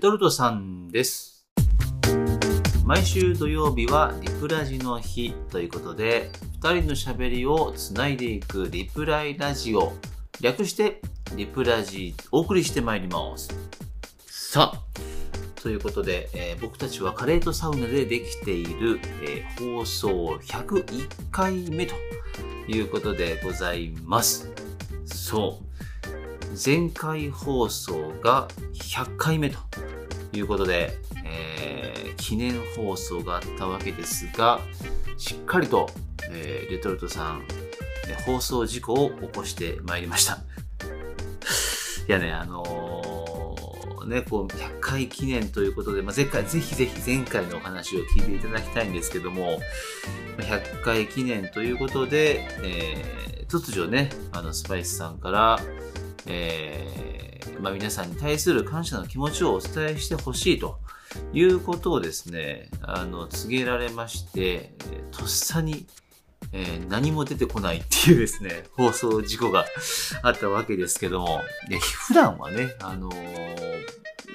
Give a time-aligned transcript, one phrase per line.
[0.00, 1.44] トルトさんです。
[2.86, 9.92] 毎週土曜日はリプラジの日ということで、二人の喋りをつないでいくリプライラジオ、
[10.40, 11.02] 略して
[11.36, 13.50] リプラジ、お送りしてまいります。
[14.26, 20.08] さあ、ということで、えー僕たちはカレーとサウナでできている、えー放送
[20.42, 21.94] 101回目と
[22.68, 24.50] いうことでございます。
[25.04, 25.70] そう。
[26.64, 29.58] 前回放送が100回目と
[30.32, 34.60] いうことで、えー記念放送があったわけですが、
[35.16, 35.88] しっかりと、
[36.30, 37.44] えーレトルトさん、
[38.26, 40.34] 放送事故を起こしてまいりました。
[42.08, 49.60] いやね、あのーね、こう、100回記念ということで、まあ、前回、ぜひぜひ前回のお話を聞いていただきたいんですけども、
[50.38, 55.58] 100回記念ということで、えー突如ね、あの、スパイスさんから、
[56.26, 60.78] えーまあ、皆さんに対する感謝の気持ちをお伝えしてほしいと
[61.32, 64.72] いうことをですね、あの、告げられまして、
[65.10, 65.86] とっさに、
[66.52, 69.66] えー何も出てこないっていうですね、 放送事故が
[70.22, 73.60] あったわけですけども、で普段はね、あのー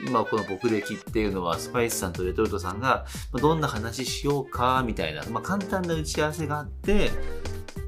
[0.05, 7.09] 今この僕歴っていうのはスパイスさんとレトルトさんがどんな話しようかみたいな、まあ、簡単な打ち合わせがあって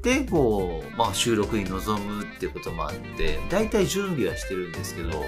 [0.02, 5.24] でこう、まあ、収録に臨むっていうこともあって大体準備はしてるんですけども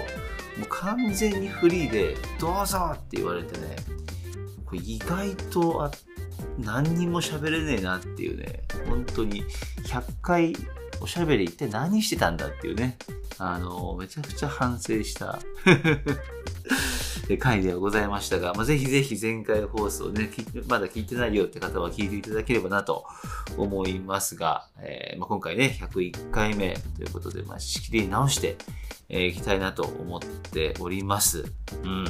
[0.63, 3.75] う完全にフリーで「どうぞ!」って言われてね
[4.65, 5.91] これ意外とあ
[6.59, 9.43] 何にも喋れねえなっていうね本当に
[9.83, 10.55] 100回
[11.01, 12.97] おしゃべり一体何してたんだっていうね
[13.37, 15.39] あのめちゃくちゃ反省した
[17.39, 20.29] 回ではございましたが、まあ、ぜひぜひ前回放送ね、
[20.67, 23.05] まだ聞いてないよって方は聞いていただければなと
[23.57, 28.57] 思いますが、えーまあ、今回ね、101回目ということで、まあ、仕切り直して、
[29.09, 31.45] えーいきたいなと思っております。
[31.83, 32.05] うん。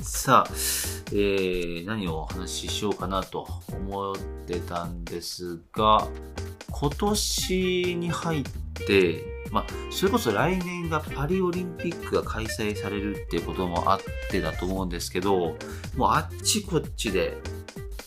[0.00, 0.50] さあ、
[1.12, 6.06] えー何をお話ししようかなと思ってたんですが、
[6.70, 8.44] 今年に入っ
[8.86, 15.56] て、まあ、それこそ来年がパリオリンピックが開催されるっていうこともあってだと思うんですけど、
[15.96, 17.38] もうあっちこっちで、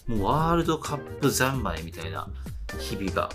[0.08, 2.28] もうワールドカップ三昧みたいな
[2.78, 3.30] 日々が、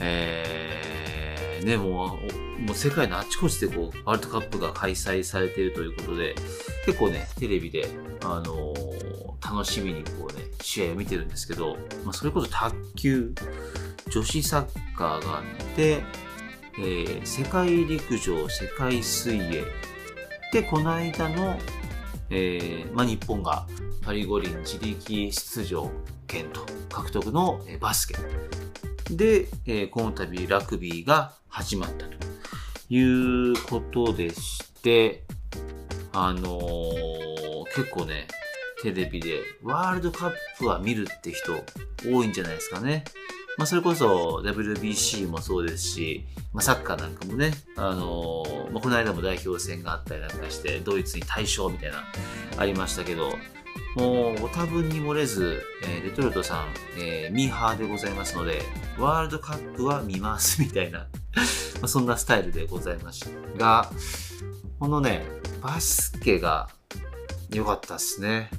[0.00, 2.18] えー、ね、も
[2.58, 6.34] う、もう世界のあちこちでこう、ワールドカップが開催されているということで、
[6.84, 7.88] 結構ね、テレビで、
[8.24, 13.32] あのー楽しみにこうね、試合を見てるんですけど、まあ、それこそ卓球、
[14.10, 16.02] 女子サッカーがあって、
[16.78, 19.64] えー世界陸上、世界水泳。
[20.52, 21.58] で、この間の、
[22.30, 23.66] えーま、日本が
[24.02, 25.90] パリ五輪自力出場
[26.26, 28.14] 権と獲得のえーバスケ。
[29.10, 32.16] で、えーこの度ラグビーが始まったと
[32.88, 35.24] いうことでして、
[36.12, 37.18] あのー
[37.74, 38.26] 結構ね、
[38.82, 41.52] テレビでワールドカップは見るって人
[42.10, 43.04] 多いんじゃないですかね。
[43.58, 52.04] まあ、それこそ WBC もそうですし、まあ、サッカーなんかもね、あのーまあ、この間も代表戦があったりなんかして、ドイツに大勝みたいな、
[52.56, 53.32] ありましたけど、
[53.96, 56.66] もう、ご多分に漏れず、えーレトルトさん、
[56.98, 58.62] えーミーハーでございますので、
[58.96, 61.06] ワールドカップは見ますみたいな、 ま
[61.82, 63.90] あそんなスタイルでございましたが、
[64.78, 65.26] このね、
[65.60, 66.68] バスケが
[67.50, 68.50] 良かったっすね。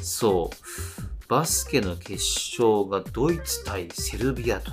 [0.00, 1.11] そう。
[1.32, 2.22] バスケの決
[2.60, 4.70] 勝がドイツ対セルビアと。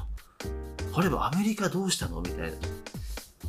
[0.93, 2.19] あればアメリカどうしたの？
[2.19, 2.57] みたいな。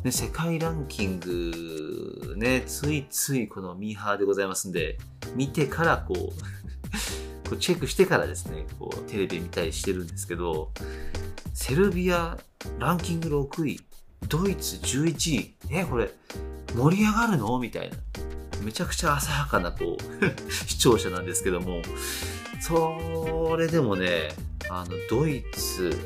[0.05, 4.97] ね、世界ランキング、ね、ついついこのミーハーでございますんで、
[5.35, 6.19] 見てからこう、
[7.51, 10.71] こうチェックしてからですね、こうテレビ見たりしてるんですけど、
[11.53, 12.39] セルビア
[12.79, 13.81] ランキング6位、
[14.29, 16.11] ドイツ11位、え、これ
[16.75, 17.59] 盛り上がるの？
[17.59, 17.97] みたいな。
[18.63, 21.83] めちゃくちゃ浅はかなこう 視聴者なんですけども、
[22.61, 24.35] それでもね、
[24.69, 25.97] あの、ドイツ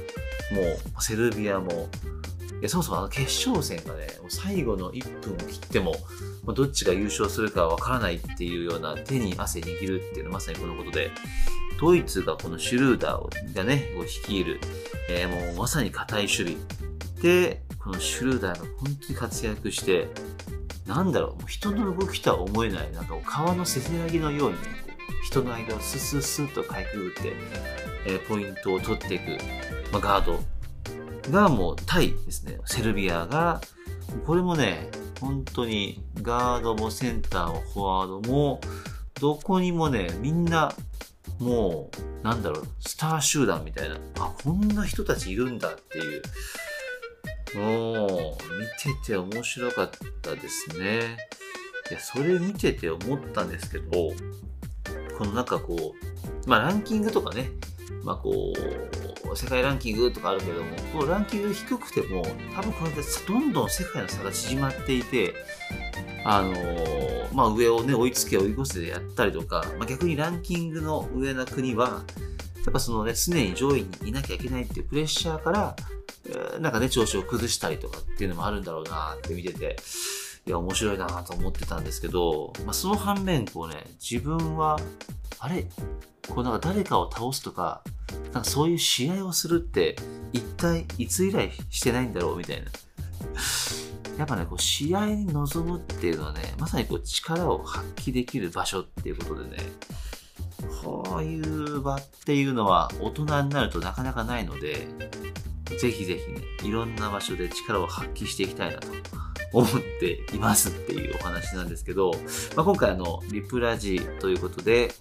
[0.52, 1.88] も、セルビアも、
[2.60, 5.96] いやそもそもあの決勝戦がね、最後の1分を切っても、
[6.54, 11.10] どっちが優勝するかわからないっていうような手に汗握るっていうのはまさにこのことで、
[11.80, 14.60] ドイツがこのシュルーダーがね、こう率いる、
[15.10, 16.56] えーもうまさに硬い守備。
[17.20, 20.08] で、このシュルーダーが本当に活躍して、
[20.86, 24.62] なんだろう、人の動きとは思えない、なんか川のせせらぎのようにね、
[25.26, 27.32] 人の間をスッスッスッとかいくぐって、
[28.06, 29.38] えーポイントを取っていく、
[29.92, 30.40] まあ、ガード
[31.30, 33.60] がもう対ですね、セルビアが、
[34.26, 34.88] これもね、
[35.20, 38.60] 本当にガードもセンターもフォワードも、
[39.20, 40.74] どこにもね、みんな、
[41.38, 41.90] も
[42.22, 46.22] う、なんだろう、スター集団みたいな、あ、こんな人たちいるんだっていう、
[47.54, 48.66] もう、見
[49.00, 49.90] てて面白かっ
[50.22, 51.16] たですね。
[51.90, 54.12] いや、それ見てて思ったんですけど、
[55.18, 57.50] このなんかこう、まあランキングとかね、
[58.02, 58.52] まあこ
[59.32, 62.22] う、世界ランキングとかあるけども、このランキング低くても、
[62.54, 65.34] 多分これでどんどん世界の差が縮まっていて、
[66.24, 72.02] あのー、まあ上をね、追いつけ追い越せでやったりとか、まあ逆にランキングの上な国は、
[72.64, 75.76] やっぱそのね、常に上位にいなきゃいけないっていうプレッシャーから、
[76.60, 79.76] なんかね、調子を崩したりとかっていうのもあるんだろうなって見てて、
[80.46, 84.78] いや、面白いなと思ってたんですけど、まあ、その反面、こうね、自分は、
[85.38, 85.66] あれ？
[86.26, 87.82] こうなんか誰かを倒すとか、
[88.32, 89.96] なんかそういう試合をするって、
[90.32, 92.70] 一体いつ以来してないんだろうみたいな。
[94.16, 99.56] やっぱね、こう試合に臨むっていうのはね、まさにこう力を発揮できる場所っていうことでね、
[100.84, 104.86] こういう場っていうのは大人になるとなかなかないので、
[105.78, 108.88] ぜひぜひね、いろんな場所で力を発揮していきたいなと
[109.52, 109.70] 思っ
[110.00, 112.12] ていますっていうお話なんですけど、
[112.54, 114.92] まあ、今回あの、リプラジということで、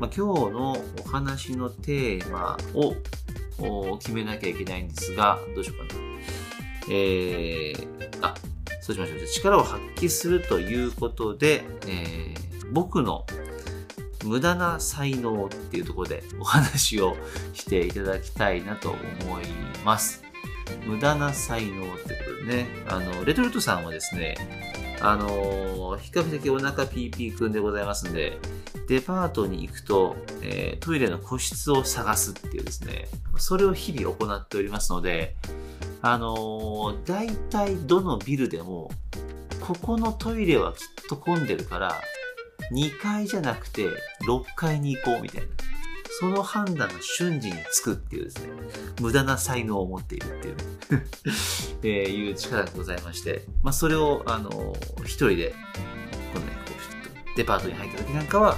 [0.00, 2.58] まあ、今日のお話のテーマ
[3.62, 6.00] を決めなきゃいけないんですが、どうしようかな。
[6.90, 8.34] えー、あ、
[8.80, 9.26] そうしましょう。
[9.28, 13.24] 力を発揮するということで、えー、僕の
[14.24, 17.16] 無駄な才能っていうところでお話を
[17.54, 18.98] していただきたいなと思
[19.40, 19.46] い
[19.84, 20.22] ます。
[20.86, 24.36] 無駄な才能ってことでね、あの、レトルトさんはですね、
[25.00, 28.38] あの比較的お腹ピーピーくんでございますんで、
[28.88, 35.36] デパートに行くと、えー、トイレの個室を探すっていうですね、それを日々行っておりますので、
[36.00, 38.90] あの、大体どのビルでも、
[39.60, 40.78] ここのトイレはきっ
[41.08, 42.00] と混んでるから、
[42.72, 43.86] 2階じゃなくて
[44.26, 45.48] 6階に行こうみたいな。
[46.20, 48.48] その判断が瞬時につくっていうですね、
[49.00, 50.56] 無駄な才能を持っているっていう、
[51.84, 55.54] えー、いう力がございまして、まあ、それを、あのー、一人で、
[56.32, 56.72] このね、こ
[57.34, 58.56] うデパートに入った時なんかは、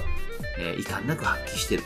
[0.58, 1.82] えー、遺憾なく発揮してる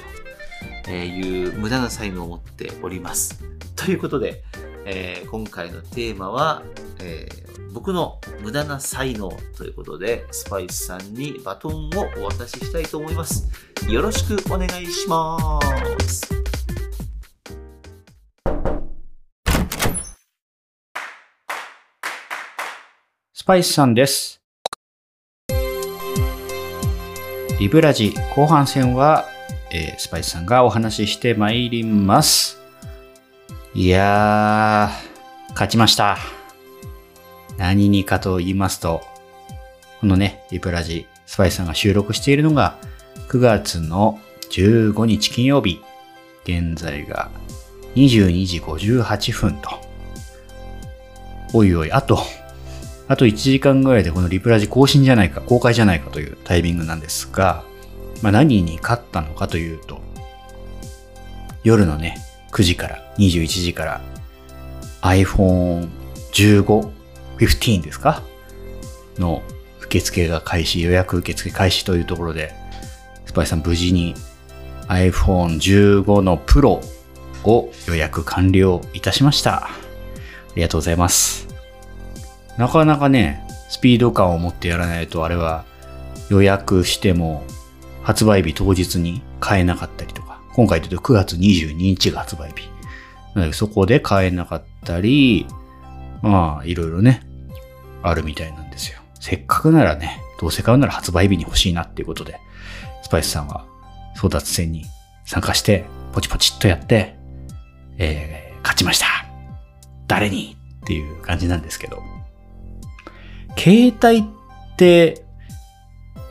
[0.85, 3.43] という無駄な才能を持っております。
[3.75, 4.45] ということで、
[4.85, 6.63] えー、今回のテーマは、
[7.01, 13.49] えー、僕の無駄な才能ということで、スパイスさんにバトンをお渡ししたいと思います。
[13.89, 15.59] よろしくお願いしま
[15.99, 16.29] す。
[23.33, 24.41] スパイスさんです。
[27.59, 29.25] リブラジ後半戦は、
[29.73, 32.57] えー、スパイスさんがお話ししてまいります。
[33.75, 36.44] いやー、勝ちました。
[37.59, 39.03] 何にかと言いますと、
[40.01, 42.79] このね、リプラジ、スパイさんが収録しているのが
[43.29, 44.19] 9月の
[44.51, 45.81] 15日金曜日。
[46.45, 47.31] 現在が
[47.95, 49.71] 22時58分と。
[51.55, 52.19] おいおい、あと、
[53.09, 57.65] あと1時間ぐらいでこのリプラジ更新じゃないか、公開じゃないかというタイミングなんですが、
[58.23, 60.01] まあ何に勝ったのかというと、
[61.63, 62.19] 夜のね、
[62.53, 64.01] 9時から21時から
[65.03, 66.91] iPhone15
[67.39, 68.23] 15ですか？
[69.19, 69.43] の
[69.83, 72.53] 受付が開始、予約受付開始というところで、
[73.27, 74.15] スパイさん無事に
[74.89, 76.81] iPhone15 の Pro
[77.45, 79.67] を予約完了いたしました。
[79.67, 79.71] あ
[80.57, 81.49] りがとうございます。
[82.59, 85.65] なかなかね、スピード感を持ってやらないとあれは
[86.29, 87.43] 予約しても
[88.03, 92.69] 発売日当日に買えなかったりとか、今回で言うと9月22日が発売日。
[93.53, 95.47] そこで買えなかったり、
[96.25, 97.21] まあ、いろいろね、
[98.03, 98.99] あるみたいなんですよ。
[99.21, 102.41] せっかくならね、どうせ買うなら発売日に欲しいなっていうことで、
[103.03, 103.67] スパイスさんは
[104.17, 104.87] 争奪戦に
[105.27, 107.17] 参加して、ポチポチっとやって、
[107.99, 109.07] えー、勝ちました。
[110.07, 112.03] 誰にっていう感じなんですけど。
[113.59, 115.27] 携帯って、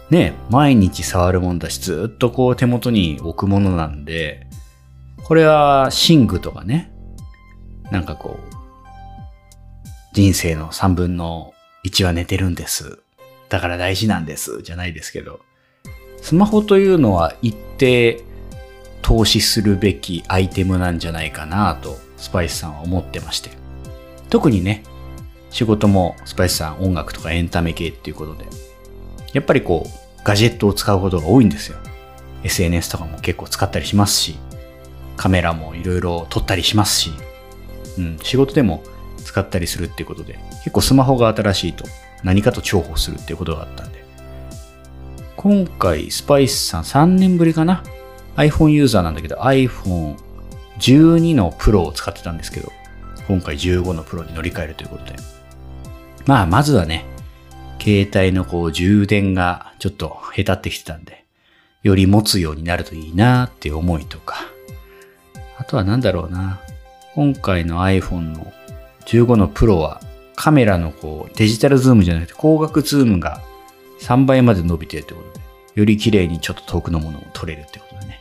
[0.10, 4.48] ね、毎日触るもんだし、ずっとこう手元に置くものなんで、
[5.24, 6.92] これは寝具とかね、
[7.92, 8.53] なんかこう、
[10.14, 11.56] 人生の3分の
[11.86, 13.00] 1は寝てるんです。
[13.50, 14.62] だから大事なんです。
[14.62, 15.40] じゃないですけど。
[16.22, 18.24] スマホというのは一定
[19.02, 23.50] 投資するべきアイテムなんじゃないかなとスパイスさんは思ってまして。
[24.30, 24.84] 特にね、
[25.50, 28.46] 仕事もスパイスさん音楽とかエンタメ系っていうことで。
[29.34, 31.78] やっぱりこう、ガジェットを使うことが多いんですよ。
[32.44, 34.36] SNS とかも結構使ったりしますし、
[35.18, 37.12] カメラもいろいろ撮ったりしますし、
[37.98, 38.84] うん、仕事でも
[39.34, 41.86] 使ったりするっていうことで、結構スマホが新しいと
[42.24, 44.04] 何かと重宝するっていうことがあったんで。
[45.36, 47.84] 今回、スパイスさん3年ぶりかな
[48.36, 50.18] ?iPhone ユーザーなんだけど iPhone
[50.78, 52.72] 12の Pro を使ってたんですけど、
[53.28, 55.16] 今回15の Pro に乗り換えるということで。
[56.28, 57.04] まあ、まずはね、
[57.82, 61.26] 携帯のこう充電がちょっと下手ってきてたんで、
[61.82, 64.36] より持つようになるといいなって思いとか、
[65.58, 66.60] あとはなんだろうな。
[67.16, 68.54] 今回の iPhone の
[69.08, 70.02] 15の Pro は
[70.36, 73.42] カメラのこうデジタルズームじゃなくて光学ズームが
[74.02, 75.46] 3倍まで伸びてるってことで、
[75.76, 78.20] より綺麗にちょっと遠くのものを撮れるってことだね。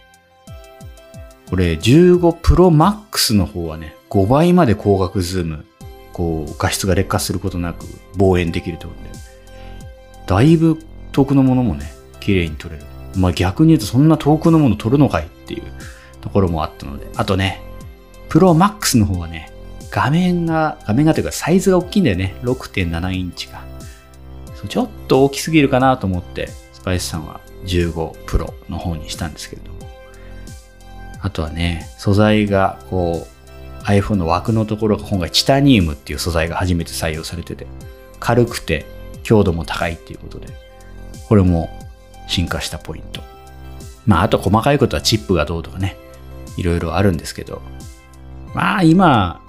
[1.48, 5.66] これ15 Pro Max の方はね、5倍まで光学ズーム、
[6.12, 7.84] こう画質が劣化することなく
[8.16, 9.10] 望遠できるってことで、
[10.26, 10.78] だいぶ
[11.12, 12.84] 遠くのものもね、綺麗に撮れる。
[13.16, 15.64] まあ逆に言うとそんな遠くのもの撮るのかいっていう
[16.22, 17.60] ところもあったので、あとね、
[18.30, 19.51] Pro Max の方はね、
[19.92, 22.34] 画面が、画面がというかサイズが大きいんだよね。
[22.42, 23.62] 6.7インチが。
[24.68, 27.92] ちょっと大きすぎるかなと思って、スパイスさんは15
[28.24, 29.78] Pro の方にしたんですけれども。
[31.20, 37.66] あとはね、素材がこう、iPhone の枠のところが今回チタニウムっていう素材が初めて採用されてて、
[38.18, 38.86] 軽くて
[39.22, 40.46] 強度も高いっていうことで、
[41.28, 41.68] これも
[42.28, 43.20] 進化したポイント。
[44.06, 45.96] まあ、あと細かいことはチップがどうとかね、
[46.56, 47.60] いろいろあるんですけど、
[48.54, 49.41] まあ今、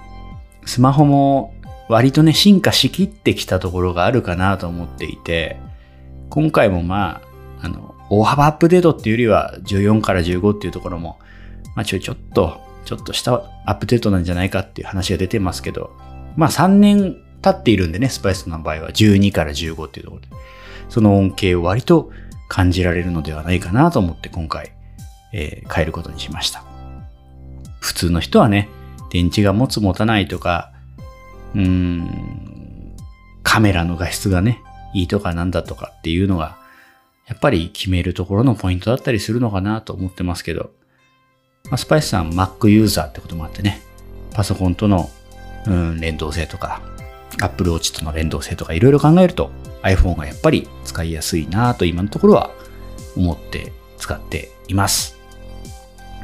[0.65, 1.53] スマホも
[1.89, 5.57] 割とね、進化しきってきたところがあるかなと思っていて、
[6.29, 7.21] 今回もま
[7.61, 11.19] あ、あの、大幅アップデートっていうよりは14から15っていうところも、
[11.75, 15.91] まあちょいちょっと、ちょっとしたアップデートなんじゃないかっていう話が出てますけど、
[16.35, 20.27] まあ3年経っているんでね、スパイスの場合は12から15っていうところで、
[20.89, 22.11] その恩恵を割と
[22.47, 24.73] 感じられるのではないかなと思って今回、
[25.33, 26.63] えー、変えることにしました。
[27.79, 28.69] 普通の人はね、
[29.13, 30.71] 電池が持つ持たないとか、
[31.55, 32.95] うーん、
[33.43, 34.61] カメラの画質がね、
[34.93, 36.57] いいとかなんだとかっていうのが、
[37.27, 40.71] やっぱり決めるところのポイントだったりするのかなと思ってますけど、
[41.65, 43.81] まあ、スパイスさん Mac ユーザーってこともあってね、
[44.33, 45.09] パソコンとの、
[45.67, 46.81] うん、連動性とか、
[47.41, 49.51] Apple Watch との連動性とかいろいろ考えると
[49.81, 52.51] iPhone がやっぱり使いやすいなと今のところは
[53.15, 55.17] 思って使っています。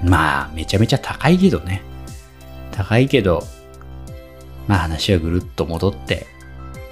[0.03, 1.88] まあ、めちゃめちゃ高いけどね。
[2.79, 3.43] 高いけど、
[4.69, 6.27] まあ話はぐるっと戻って、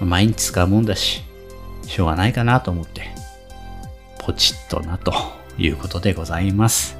[0.00, 1.22] 毎日使うもんだし、
[1.86, 3.08] しょうがないかなと思って、
[4.18, 5.14] ポチッとなと
[5.56, 6.98] いうことでございます。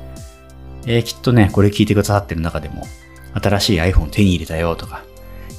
[0.86, 2.86] えー、きっとね、これ聞いてくださってる中でも、
[3.34, 5.04] 新しい iPhone 手に入れたよとか、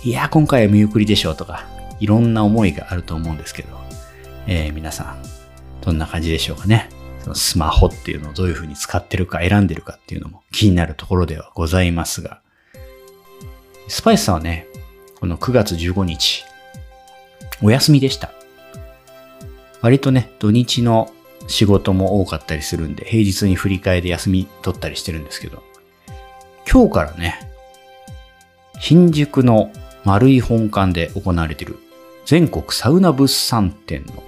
[0.03, 1.67] いや、今回は見送りでしょうとか、
[1.99, 3.69] いろんな思いがあると思うんですけど、
[4.47, 5.23] えー、皆さん、
[5.85, 6.89] どんな感じでしょうかね。
[7.19, 12.41] そのスマホっていうのをどういう風に使ってるか選んでるかっていうのも気になるところではございますが、
[13.89, 14.67] スパイスさんはね、
[15.19, 16.45] この9月15日、
[17.63, 18.31] お休みでした。
[19.81, 21.11] 割とね、土日の
[21.47, 25.63] 仕事も多かったりするんで、平日に振り替えで休み取ったりしてるんですけど、
[26.71, 27.39] 今日からね、
[28.79, 29.71] 新宿の
[30.05, 31.77] 丸い本館で行われている
[32.25, 34.23] 全国サウナ物産展の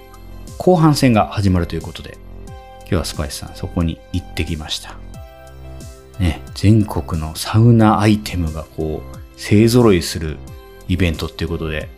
[0.58, 2.18] 後半戦が始まるということで、
[2.80, 4.96] 今日はスパイスさんそこに行ってきました。
[6.18, 10.36] ね、全国のサウナアイテムがこう、勢揃いする
[10.86, 11.88] イベントっていうことで、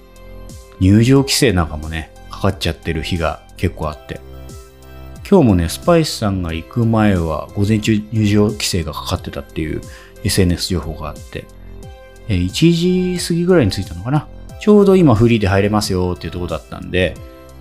[0.80, 4.20] 入場規制なんかもね、かかっちゃってる日が結構あって、
[5.28, 9.82] 今日もね、スパイスさんが行く前は午前中入場規制がかかってたっていう
[10.24, 11.44] SNS 情報があって、
[12.28, 14.26] 1時過ぎぐらいに着いたのかな。
[14.60, 17.14] ちょうど今フリーで入れますよっていうとこだったんで、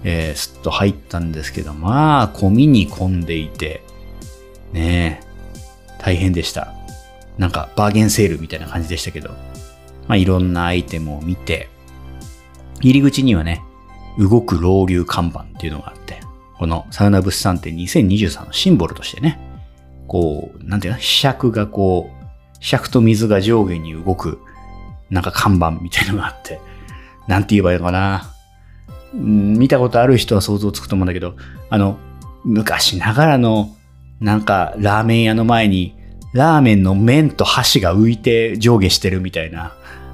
[0.06, 3.84] えー、すっと入ったんですけど、まあ、込みに混んでいて、
[4.72, 6.74] ねえ、大変でした。
[7.38, 9.32] なんかバーゲンセールみたいな感じでしたけど、
[10.07, 11.69] まあ、いろんなアイテムを見て、
[12.81, 13.63] 入り口にはね、
[14.19, 16.19] 動く老流看板っていうのがあって、
[16.57, 19.39] このサウナ物産展2023のシンボルとしてね、
[20.07, 24.39] こう、なんていうの、磁石がこう、磁石と水が上下に動く、
[25.10, 26.60] なんか看板みたいのがあって、
[27.27, 28.29] なんて言えばいいのかな？
[29.13, 31.36] 見たことある人は想像つくと思うんだけど、
[31.69, 31.98] あの、
[32.43, 33.75] 昔ながらの、
[34.19, 35.95] なんかラーメン屋の前に、
[36.34, 39.74] ラーメンの麺と箸が浮いて上下してるみたいな、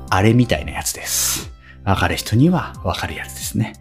[0.09, 1.51] あれみたいなやつです。
[1.85, 3.73] わかる人にはわかるやつですね。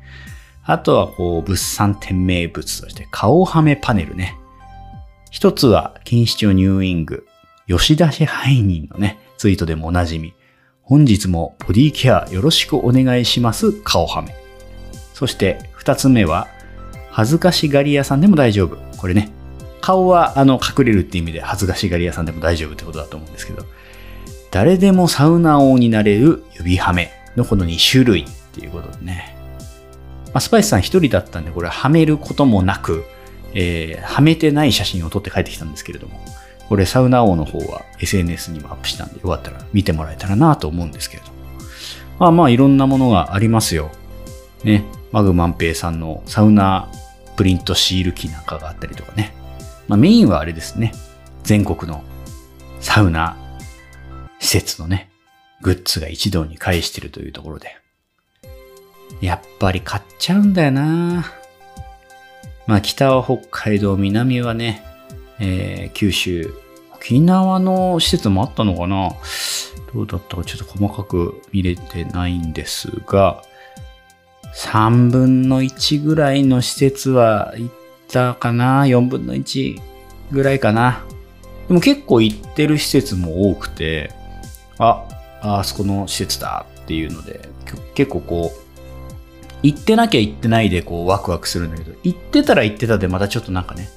[0.63, 4.37] あとはこう、物産展名物として、顔はめパネルね。
[5.31, 7.27] 一つは、錦糸町ニューイング、
[7.67, 10.35] 吉田支配人のね、ツイートでもおなじみ。
[10.83, 14.35] 本日もボディケアよろしくお願いします、顔はめ。
[15.13, 16.49] そして二つ目は、
[17.11, 18.77] 恥ずかしがり屋さんでも大丈夫。
[18.97, 19.33] これね、
[19.81, 23.65] 顔はあの隠れるっていう意味で恥ずかしがり屋さんでも大丈夫ってことだと思うんですけど、
[24.51, 29.37] 誰でもサウナ王になれる指はめのこの2種類っていうことでね。
[30.27, 33.05] まあ、スパイスさん一人だったんで、これはめることもなく、
[33.55, 36.21] えー、はめてない写真を撮って帰ってきたんですけれども、
[36.69, 41.35] これサウナ王の方は SNS にもアップしたんで、よかったら見てもらえたらなと思うんですけれども。
[42.19, 43.91] まあまあいろんなものがありますよ。
[44.65, 44.85] ね。
[45.13, 46.91] マグ万平さんのサウナ
[47.37, 49.35] プリントシール機なんかがあったりとかね。
[49.89, 50.93] まあ、メインはあれですね。
[51.43, 52.05] 全国の
[52.81, 53.37] サウナ
[54.39, 55.11] 施設のね、
[55.63, 57.77] グッズが一堂に会してるというところで。
[59.21, 61.33] やっぱり買っちゃうんだよな
[62.67, 64.85] まあ北は北海道、南はね、
[65.41, 66.53] えー、九州、
[66.95, 69.11] 沖縄の施設もあったのかな
[69.95, 73.43] どうだったかちょっと細かく見れてないんですが、
[74.55, 77.71] 3分の1ぐらいの施設は行
[78.09, 79.81] たかな ?4 分の1
[80.33, 81.05] ぐらいかな
[81.69, 84.13] でも結構行ってる施設も多くて、
[84.79, 85.05] あ、
[85.43, 87.49] あそこの施設だっていうので、
[87.95, 88.69] 結構こう、
[89.63, 93.89] 行ってなきゃ行ってないでこうワクワクするんだけど、行ってたら行ってたでまたちょっとなんかね、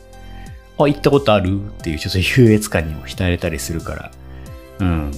[0.77, 4.11] あ、行ったことあるっていうちょっと優越感にも浸れたりするから、
[4.79, 5.11] うん。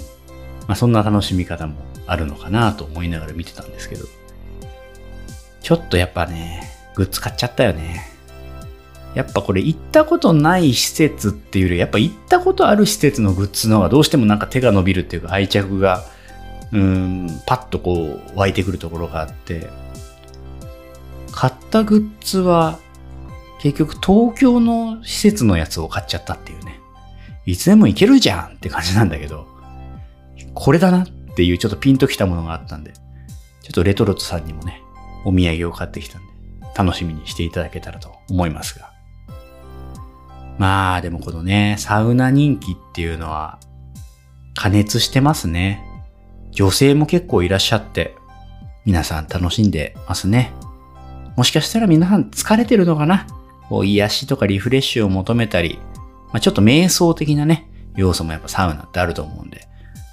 [0.67, 4.05] まあそんな楽しみ方もあるのかなと思いながら見てたんですけど、
[5.62, 8.12] ちょっとやっぱね、グッズ買っちゃったよね。
[9.15, 16.03] やっぱこれ行ったことない施設っていうより、やっぱ行ったことある施設のグッズの方がどうしてもなんか手が伸びるっていうか愛着が、
[16.72, 19.70] うん、パッとこう湧いてくるところがあって、
[21.32, 22.79] 買ったグッズは、
[23.60, 26.79] 結局東京の施設のやつを買っちゃったっていうね。
[27.46, 29.48] いつでも行けるじゃんって感じなんだけど、
[30.53, 32.93] これだなっていうちょっとピンときたものがあったんで、
[33.62, 34.82] ちょっとレトロトさんにもね、
[35.25, 36.27] お土産を買ってきたんで、
[36.77, 38.92] 楽しみにしていただけたらと思いますが。
[40.57, 43.60] まあでもこのね、サウナ人気っていうのは
[44.55, 45.83] 加熱してますね。
[46.51, 48.15] 女性も結構いらっしゃって、
[48.86, 50.53] 皆さん楽しんでますね。
[51.36, 53.25] もしかしたら皆さん疲れてるのかな？
[53.69, 55.79] こう癒しとかリフレッシュを求めたり、
[56.27, 59.67] まあ、ちょっと瞑想的なね、要素もやっぱサウナってあると思うんで、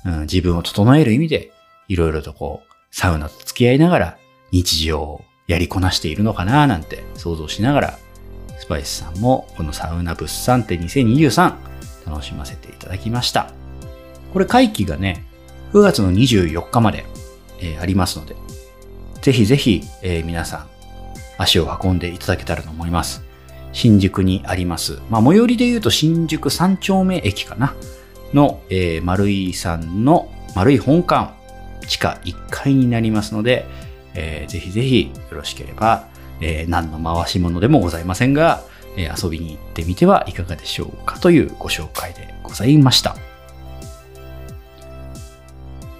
[0.06, 1.50] うん、自分を整える意味で、
[1.88, 4.18] いろいろとこう、サウナと付き合いながら
[4.50, 7.98] 日常をやりこなしているのかななんて想像しながら、
[8.60, 11.54] スパイスさんもこのサウナ物産展2023
[12.06, 13.52] 楽しませていただきました。
[14.32, 15.24] これ会期がね、
[15.72, 17.06] 9月の24日まで、
[17.58, 18.36] えー、ありますので、
[19.22, 20.66] ぜひぜひ、えー、皆さん
[21.38, 23.24] 足を運んでいただけたらと思います。
[23.72, 24.98] 新宿にあります。
[25.08, 27.74] まあ、最寄りで言うと新宿三丁目駅かな？
[28.34, 31.32] の、えー、丸井さんの丸井本館
[31.86, 33.66] 地下1階になりますので、
[34.14, 36.08] えー、ぜひぜひよろしければ、
[36.40, 38.62] えー、何の回し物でもございませんが、
[38.96, 43.16] えー、遊びに行ってみてはいかがでしょうかというご紹介でございました。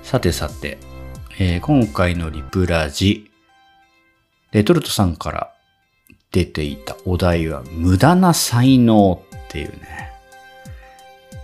[0.03, 0.79] さてさて、
[1.39, 3.31] えー、今回のリプラジ、
[4.51, 5.53] レトルトさんから
[6.33, 10.11] 出ていたお題は無駄な才能っていうね。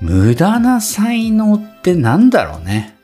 [0.00, 2.96] 無駄な才能ってなんだろうね。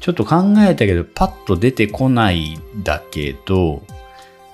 [0.00, 3.82] ちょっと考えたけどパッと出てこないだけど、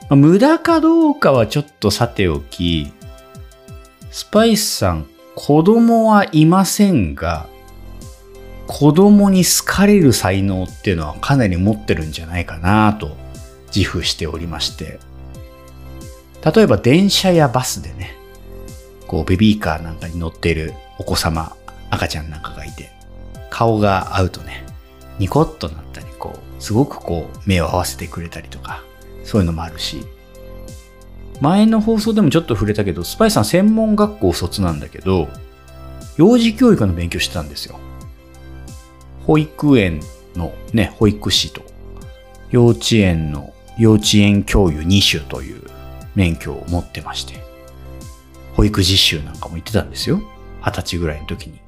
[0.09, 2.93] まあ、無駄かどうかはちょっとさておき、
[4.11, 7.47] スパイスさん子供はいませんが、
[8.67, 13.17] 子供に好かれる才能っていうのはかなり持ってるんじゃないかなと
[13.75, 14.99] 自負しておりまして、
[16.55, 18.17] 例えば電車やバスでね、
[19.07, 21.55] こうベビーカーなんかに乗っているお子様、
[21.91, 22.91] 赤ちゃんなんかがいて、
[23.51, 24.65] 顔が合うとね、
[25.19, 28.83] ニコッとなったり、こう、すごくこう、目を合わせてくれたりとか、
[29.27, 30.07] そういうのもあるし、
[31.41, 35.29] 前の放送でもちょっと触れたけど、スパイさん専門学校卒なんだけど、
[36.17, 37.79] 幼児教育の勉強してたんですよ。
[39.27, 40.01] 保育園
[40.35, 41.63] のね、保育士と、
[42.51, 45.63] 幼稚園の幼稚園教諭2種という
[46.15, 47.45] 免許を持ってまして、
[48.55, 50.23] 保育実習なんかも行ってたんですよ。
[50.65, 51.61] 二十歳ぐらいの時に。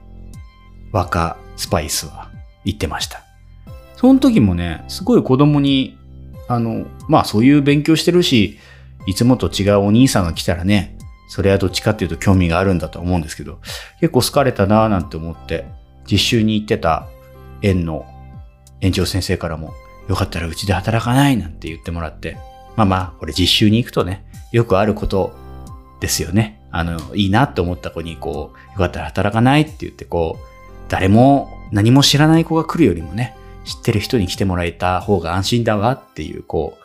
[0.92, 2.30] 若スパイスは
[2.64, 3.22] 行ってました。
[3.96, 5.97] その時もね、すごい子供に、
[6.48, 8.58] あの、まあそういう勉強してるし、
[9.06, 10.96] いつもと違うお兄さんが来たらね、
[11.28, 13.58] それはどっちかっていうと興味があるんだと思うんですけど、
[14.00, 15.66] 結構好かれたなぁなんて思って、
[16.10, 17.06] 実習に行ってた
[17.62, 18.06] 園の
[18.80, 19.74] 園長先生からも、
[20.08, 22.38] よかったらうちで働かないなんて言ってもらって、
[22.76, 25.32] まあまあ、これ実習に行くとね、よくあること
[26.00, 26.62] ですよね。
[26.70, 30.44] あの、いいなって思った子に、こう、よかったら働かないって言って、こう、
[30.88, 33.36] 誰も何も知らない子が来るよりもね、
[33.68, 36.84] 知ってる人に来てもらえた方が安心だわっていう、こう、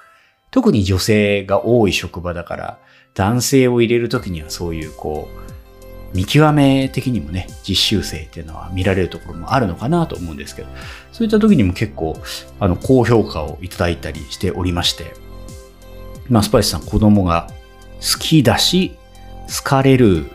[0.52, 2.78] 特に女性が多い職場だから、
[3.14, 10.68] 男性を入れるときにはそういう、こう、見極め的にもね、実習生っていうのは見られるところもあるのかなと思うんですけど、
[11.14, 12.22] そういった時にも結構、
[12.60, 15.14] あの、高評価をいただいたりしておりまして、
[16.28, 17.48] まあ、スパイスさん子供が
[18.02, 18.98] 好きだし、
[19.48, 20.26] 好かれる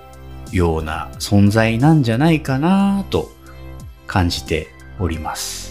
[0.50, 3.30] ような存在なんじゃないかなと
[4.06, 5.67] 感じております。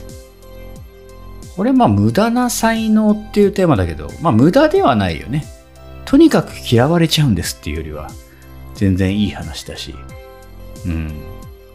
[1.57, 5.43] これまあ無駄な才能っていうテーマだけど、まあ無駄ではないよね。
[6.05, 8.09] とにかく嫌われちゃうんですっていうよりは、
[8.75, 9.95] 全然いい話だし、
[10.85, 11.11] うん。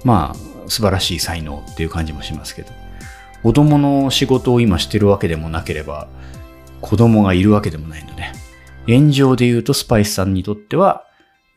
[0.05, 2.71] まあ素晴らしい才能っていう感じもしますけど。
[3.43, 6.07] 子供の仕事を今してるわけでもなければ、
[6.81, 8.31] 子供がいるわけでもないので、
[8.87, 11.05] 現状で言うとスパイスさんにとっては、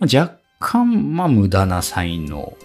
[0.01, 2.57] 若干、まあ無駄な才能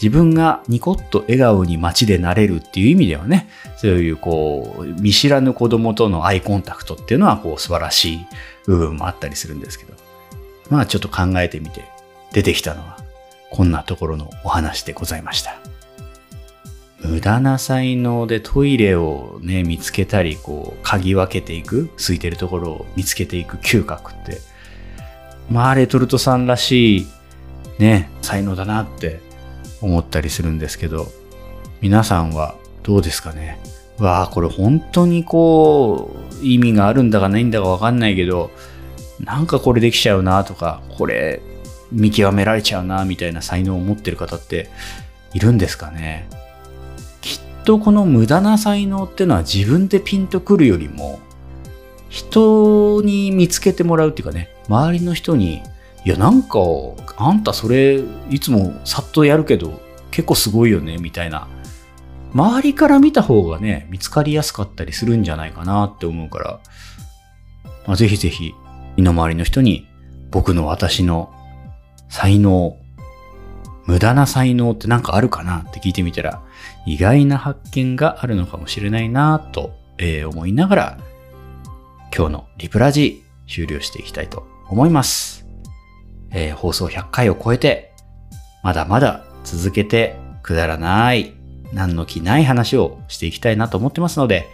[0.00, 8.26] 自分がニコッと笑顔に街でなれるっていう意味ではね、そういうこう、見知らぬ子供とのアイコンタクトっていうのはこう素晴らしい
[8.66, 9.94] 部分もあったりするんですけど、
[10.70, 11.84] まあちょっと考えてみて
[12.32, 12.98] 出てきたのは
[13.50, 15.56] こんなところのお話でございました。
[17.00, 24.40] 無駄な才能でトイレをね、見つけたり、こう、嗅ぎ分けていく、空いてるところを見つけていく嗅覚って、
[25.50, 27.06] まあレトルトさんらしい
[27.78, 29.20] ね、才能だなって
[29.80, 31.08] 思ったりするんですけど、
[31.80, 33.58] 皆さんはどうですかね？
[33.98, 38.50] わあ、これ本当にこう、意味があるんだかないんだかわかんないけど、
[39.20, 41.40] なんかこれできちゃうなとか、これ
[41.90, 44.68] 見極められちゃうなみたいな才能を持ってる方って
[45.32, 46.28] いるんですかね？
[47.22, 51.20] きっとこの無駄な才能ってのは自分でピンとくるよりも、
[52.08, 55.62] 人に見つけてもらうっていうかね、周りの人に
[56.06, 56.60] いやなんか
[57.16, 59.80] あんたそれいつもさっとやるけど
[60.12, 61.48] 結構すごいよねみたいな
[62.32, 66.60] 周りから見た方がね見つかりやすかったりするんじゃないかなって思うから、
[67.88, 68.54] まあ、ぜひぜひ
[68.96, 69.88] 身の回りの人に
[70.30, 71.34] 僕の私の
[72.08, 72.76] 才能
[73.86, 76.40] 無駄な才能ってなんかあるかなって聞いてみたら
[76.86, 80.98] 意外な発見があるのかもしれないなと、え、思いながら
[82.16, 85.45] 今日のリプラジ終了していきたいと思います。
[86.36, 87.92] えー、放送100回を超えて、
[88.62, 91.32] まだまだ続けてくだらない、
[91.72, 94.46] 何の気ない話をしていきたいなと思ってますので、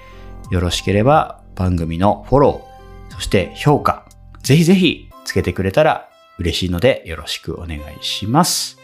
[0.51, 4.07] よろしければ番組のフォロー、そして評価、
[4.42, 8.79] ぜひぜひつけてくれたら嬉しいのでよろしくお願いします。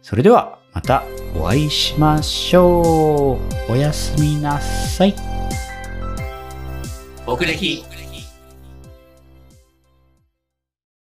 [0.00, 1.02] それではまた
[1.36, 3.72] お会いしましょう。
[3.72, 5.14] おやすみなさい。
[7.26, 7.84] 僕歴